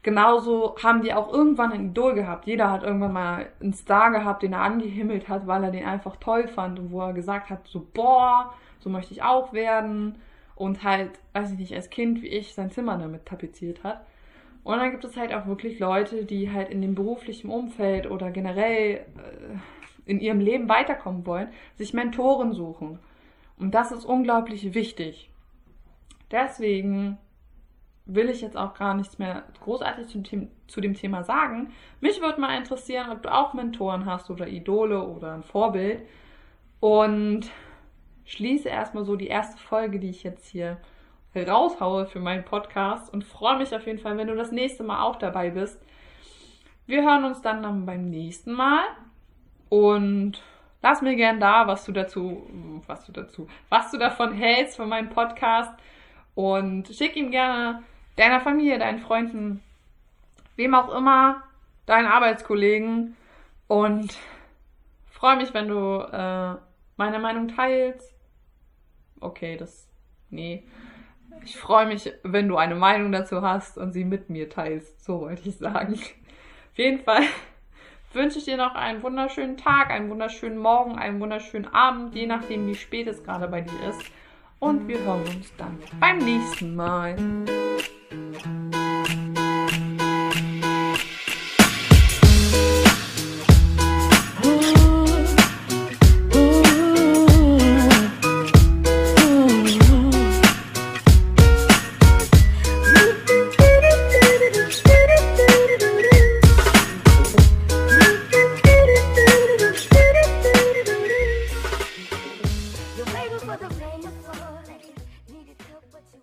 Genauso 0.03 0.75
haben 0.81 1.03
die 1.03 1.13
auch 1.13 1.31
irgendwann 1.31 1.71
ein 1.71 1.89
Idol 1.89 2.15
gehabt. 2.15 2.47
Jeder 2.47 2.71
hat 2.71 2.83
irgendwann 2.83 3.13
mal 3.13 3.45
einen 3.59 3.73
Star 3.73 4.09
gehabt, 4.09 4.41
den 4.41 4.53
er 4.53 4.61
angehimmelt 4.61 5.29
hat, 5.29 5.45
weil 5.45 5.63
er 5.63 5.71
den 5.71 5.85
einfach 5.85 6.15
toll 6.15 6.47
fand 6.47 6.79
und 6.79 6.91
wo 6.91 7.01
er 7.01 7.13
gesagt 7.13 7.49
hat, 7.51 7.67
so 7.67 7.85
boah, 7.93 8.53
so 8.79 8.89
möchte 8.89 9.13
ich 9.13 9.21
auch 9.21 9.53
werden. 9.53 10.15
Und 10.55 10.83
halt, 10.83 11.11
weiß 11.33 11.51
ich 11.51 11.59
nicht, 11.59 11.75
als 11.75 11.89
Kind 11.89 12.21
wie 12.21 12.27
ich 12.27 12.53
sein 12.53 12.71
Zimmer 12.71 12.97
damit 12.97 13.25
tapeziert 13.25 13.83
hat. 13.83 14.05
Und 14.63 14.77
dann 14.77 14.91
gibt 14.91 15.03
es 15.03 15.17
halt 15.17 15.33
auch 15.33 15.47
wirklich 15.47 15.79
Leute, 15.79 16.25
die 16.25 16.51
halt 16.51 16.69
in 16.69 16.81
dem 16.81 16.93
beruflichen 16.93 17.49
Umfeld 17.49 18.09
oder 18.09 18.29
generell 18.29 18.97
äh, 18.97 19.01
in 20.05 20.19
ihrem 20.19 20.39
Leben 20.39 20.69
weiterkommen 20.69 21.25
wollen, 21.25 21.49
sich 21.77 21.93
Mentoren 21.93 22.53
suchen. 22.53 22.99
Und 23.57 23.73
das 23.73 23.91
ist 23.91 24.05
unglaublich 24.05 24.73
wichtig. 24.73 25.29
Deswegen 26.31 27.17
will 28.13 28.29
ich 28.29 28.41
jetzt 28.41 28.57
auch 28.57 28.73
gar 28.73 28.93
nichts 28.93 29.19
mehr 29.19 29.43
großartig 29.63 30.07
zu 30.07 30.19
dem, 30.19 30.49
zu 30.67 30.81
dem 30.81 30.93
Thema 30.93 31.23
sagen. 31.23 31.71
Mich 31.99 32.21
würde 32.21 32.41
mal 32.41 32.57
interessieren, 32.57 33.09
ob 33.11 33.23
du 33.23 33.33
auch 33.33 33.53
Mentoren 33.53 34.05
hast 34.05 34.29
oder 34.29 34.47
Idole 34.47 35.01
oder 35.01 35.33
ein 35.33 35.43
Vorbild. 35.43 36.01
Und 36.79 37.49
schließe 38.25 38.69
erstmal 38.69 39.05
so 39.05 39.15
die 39.15 39.27
erste 39.27 39.57
Folge, 39.57 39.99
die 39.99 40.09
ich 40.09 40.23
jetzt 40.23 40.47
hier 40.47 40.77
raushaue 41.35 42.05
für 42.05 42.19
meinen 42.19 42.43
Podcast 42.43 43.13
und 43.13 43.23
freue 43.23 43.57
mich 43.57 43.73
auf 43.73 43.85
jeden 43.85 43.99
Fall, 43.99 44.17
wenn 44.17 44.27
du 44.27 44.35
das 44.35 44.51
nächste 44.51 44.83
Mal 44.83 45.01
auch 45.01 45.15
dabei 45.15 45.49
bist. 45.49 45.81
Wir 46.87 47.03
hören 47.03 47.23
uns 47.23 47.41
dann 47.41 47.85
beim 47.85 48.09
nächsten 48.09 48.51
Mal 48.51 48.83
und 49.69 50.43
lass 50.81 51.01
mir 51.01 51.15
gern 51.15 51.39
da, 51.39 51.67
was 51.67 51.85
du 51.85 51.93
dazu, 51.93 52.49
was 52.85 53.05
du 53.05 53.13
dazu, 53.13 53.47
was 53.69 53.91
du 53.91 53.97
davon 53.97 54.33
hältst 54.33 54.75
von 54.75 54.89
meinem 54.89 55.09
Podcast 55.09 55.71
und 56.35 56.87
schick 56.87 57.15
ihm 57.15 57.31
gerne 57.31 57.83
deiner 58.15 58.39
Familie, 58.39 58.79
deinen 58.79 58.99
Freunden, 58.99 59.63
wem 60.55 60.75
auch 60.75 60.93
immer, 60.93 61.43
deinen 61.85 62.07
Arbeitskollegen 62.07 63.15
und 63.67 64.17
freue 65.05 65.37
mich, 65.37 65.53
wenn 65.53 65.67
du 65.67 65.99
äh, 65.99 66.55
meine 66.97 67.19
Meinung 67.19 67.47
teilst. 67.47 68.13
Okay, 69.19 69.55
das, 69.57 69.87
nee. 70.29 70.63
Ich 71.43 71.57
freue 71.57 71.87
mich, 71.87 72.11
wenn 72.23 72.47
du 72.47 72.57
eine 72.57 72.75
Meinung 72.75 73.11
dazu 73.11 73.41
hast 73.41 73.77
und 73.77 73.93
sie 73.93 74.03
mit 74.03 74.29
mir 74.29 74.49
teilst. 74.49 75.03
So 75.03 75.21
wollte 75.21 75.47
ich 75.47 75.57
sagen. 75.57 75.93
Auf 75.93 76.77
jeden 76.77 77.03
Fall 77.03 77.23
wünsche 78.13 78.39
ich 78.39 78.45
dir 78.45 78.57
noch 78.57 78.75
einen 78.75 79.01
wunderschönen 79.03 79.57
Tag, 79.57 79.89
einen 79.89 80.09
wunderschönen 80.09 80.57
Morgen, 80.57 80.97
einen 80.97 81.19
wunderschönen 81.19 81.67
Abend, 81.73 82.15
je 82.15 82.27
nachdem, 82.27 82.67
wie 82.67 82.75
spät 82.75 83.07
es 83.07 83.23
gerade 83.23 83.47
bei 83.47 83.61
dir 83.61 83.89
ist. 83.89 84.01
Und 84.59 84.87
wir 84.87 84.99
hören 84.99 85.21
uns 85.21 85.55
dann 85.57 85.79
beim 85.99 86.19
nächsten 86.19 86.75
Mal. 86.75 87.15